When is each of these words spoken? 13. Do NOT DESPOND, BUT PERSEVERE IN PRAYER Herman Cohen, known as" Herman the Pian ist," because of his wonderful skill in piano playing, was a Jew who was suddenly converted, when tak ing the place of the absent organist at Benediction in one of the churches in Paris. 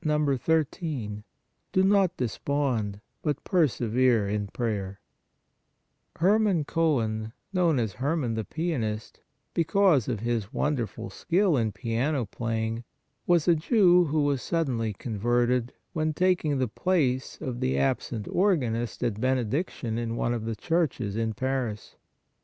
13. 0.03 1.23
Do 1.71 1.83
NOT 1.83 2.17
DESPOND, 2.17 3.01
BUT 3.21 3.43
PERSEVERE 3.43 4.27
IN 4.29 4.47
PRAYER 4.47 4.99
Herman 6.15 6.63
Cohen, 6.65 7.33
known 7.53 7.77
as" 7.77 7.93
Herman 8.03 8.33
the 8.33 8.43
Pian 8.43 8.81
ist," 8.83 9.19
because 9.53 10.07
of 10.07 10.21
his 10.21 10.51
wonderful 10.51 11.11
skill 11.11 11.55
in 11.55 11.71
piano 11.71 12.25
playing, 12.25 12.83
was 13.27 13.47
a 13.47 13.53
Jew 13.53 14.05
who 14.05 14.23
was 14.23 14.41
suddenly 14.41 14.93
converted, 14.93 15.71
when 15.93 16.15
tak 16.15 16.43
ing 16.45 16.57
the 16.57 16.67
place 16.67 17.37
of 17.39 17.59
the 17.59 17.77
absent 17.77 18.27
organist 18.27 19.03
at 19.03 19.21
Benediction 19.21 19.99
in 19.99 20.15
one 20.15 20.33
of 20.33 20.45
the 20.45 20.55
churches 20.55 21.15
in 21.15 21.33
Paris. 21.35 21.95